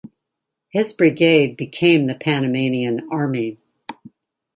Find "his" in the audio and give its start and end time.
0.69-0.93